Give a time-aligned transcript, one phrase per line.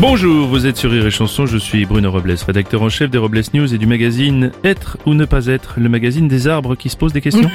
[0.00, 3.18] Bonjour, vous êtes sur Rire et Chanson, je suis Bruno Robles, rédacteur en chef des
[3.18, 6.88] Robles News et du magazine Être ou ne pas être, le magazine des arbres qui
[6.88, 7.50] se posent des questions.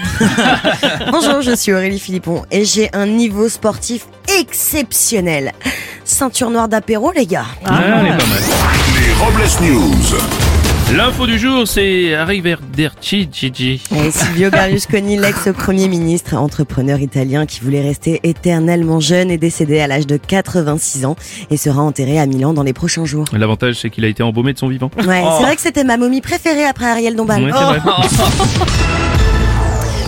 [1.12, 4.06] Bonjour, je suis Aurélie Philippon et j'ai un niveau sportif
[4.40, 5.54] exceptionnel.
[6.04, 7.46] Ceinture noire d'apéro, les gars.
[7.66, 8.44] Ah, elle est pas mal.
[8.94, 10.45] Les Robles News.
[10.94, 13.82] L'info du jour, c'est Arrivederci Gigi.
[13.92, 19.88] Et Silvio Berlusconi, l'ex-premier ministre, entrepreneur italien qui voulait rester éternellement jeune, est décédé à
[19.88, 21.16] l'âge de 86 ans
[21.50, 23.26] et sera enterré à Milan dans les prochains jours.
[23.34, 24.92] L'avantage, c'est qu'il a été embaumé de son vivant.
[24.98, 27.44] Ouais, c'est vrai que c'était ma momie préférée après Ariel Dombal.
[27.44, 27.80] Ouais, vrai.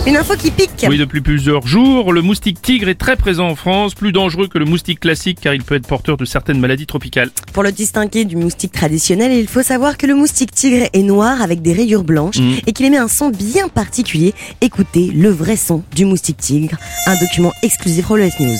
[0.08, 0.86] Une info qui pique.
[0.88, 4.58] Oui, depuis plusieurs jours, le moustique tigre est très présent en France, plus dangereux que
[4.58, 7.30] le moustique classique car il peut être porteur de certaines maladies tropicales.
[7.52, 11.42] Pour le distinguer du moustique traditionnel, il faut savoir que le moustique tigre est noir
[11.42, 12.54] avec des rayures blanches Mm.
[12.68, 14.34] et qu'il émet un son bien particulier.
[14.62, 18.58] Écoutez le vrai son du moustique tigre, un document exclusif pour le S-News.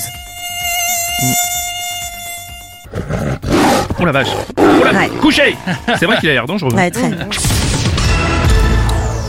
[4.00, 4.28] Oh la vache.
[4.58, 4.92] Oh la...
[4.92, 5.08] Ouais.
[5.20, 5.56] Couché
[5.98, 6.72] C'est vrai qu'il a l'air dangereux.
[6.74, 7.10] Ouais, très.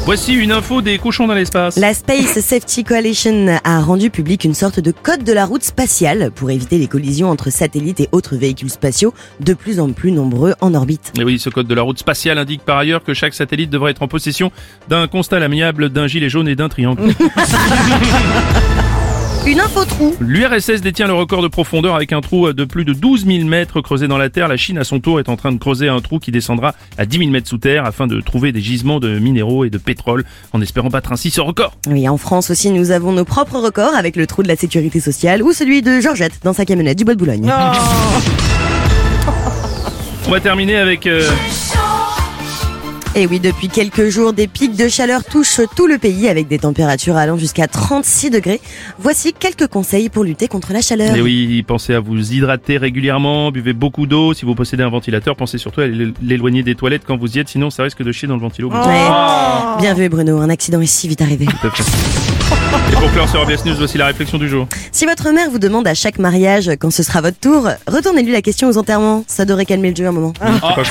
[0.09, 1.77] Voici une info des cochons dans l'espace.
[1.77, 6.31] La Space Safety Coalition a rendu public une sorte de code de la route spatiale
[6.33, 10.55] pour éviter les collisions entre satellites et autres véhicules spatiaux de plus en plus nombreux
[10.61, 11.13] en orbite.
[11.19, 13.91] Et oui, ce code de la route spatiale indique par ailleurs que chaque satellite devrait
[13.91, 14.51] être en possession
[14.87, 17.03] d'un constat amiable, d'un gilet jaune et d'un triangle.
[19.47, 20.15] Une info trou.
[20.19, 23.81] L'URSS détient le record de profondeur avec un trou de plus de 12 000 mètres
[23.81, 24.47] creusé dans la terre.
[24.47, 27.05] La Chine, à son tour, est en train de creuser un trou qui descendra à
[27.05, 30.23] 10 000 mètres sous terre afin de trouver des gisements de minéraux et de pétrole
[30.53, 31.73] en espérant battre ainsi ce record.
[31.87, 34.99] Oui, en France aussi, nous avons nos propres records avec le trou de la sécurité
[34.99, 37.51] sociale ou celui de Georgette dans sa camionnette du Bois de Boulogne.
[40.27, 41.07] On va terminer avec...
[41.07, 41.27] euh,
[43.19, 46.57] Et oui, depuis quelques jours, des pics de chaleur touchent tout le pays avec des
[46.57, 48.61] températures allant jusqu'à 36 degrés.
[48.97, 51.13] Voici quelques conseils pour lutter contre la chaleur.
[51.17, 54.33] Et oui, pensez à vous hydrater régulièrement, buvez beaucoup d'eau.
[54.33, 57.49] Si vous possédez un ventilateur, pensez surtout à l'éloigner des toilettes quand vous y êtes,
[57.49, 58.69] sinon ça risque de chier dans le ventilo.
[58.69, 59.09] Ouais.
[59.81, 61.45] Bien vu Bruno, un accident est si vite arrivé.
[62.91, 64.65] Et pour clore sur RBS News, voici la réflexion du jour.
[64.91, 68.41] Si votre mère vous demande à chaque mariage quand ce sera votre tour, retournez-lui la
[68.41, 69.23] question aux enterrements.
[69.27, 70.33] Ça devrait calmer le jeu un moment.
[70.39, 70.83] C'est pas.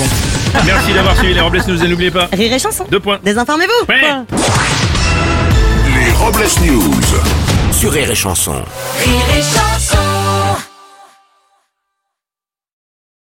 [0.65, 2.85] Merci d'avoir suivi les Robles News et n'oubliez pas, Rire et chanson.
[2.91, 3.19] deux points.
[3.23, 3.87] Désinformez-vous.
[3.89, 4.01] Ouais.
[5.95, 7.73] Les Robles News.
[7.73, 8.53] Sur Rire et Chanson.
[8.53, 10.08] Rire et chanson.